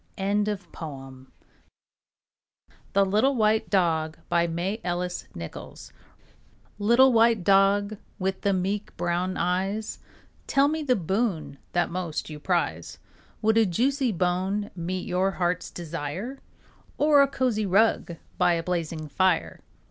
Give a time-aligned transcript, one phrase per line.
[0.17, 1.27] ANONYMOUS.
[2.93, 4.17] THE LITTLE WHITE DOG
[6.79, 9.99] Little white dog with the meek brown eyes,
[10.47, 12.97] Tell me the boon that most you prize.
[13.43, 16.39] Would a juicy bone meet your heart's desire?
[16.97, 19.59] Or a cozy rug by a blazing fire?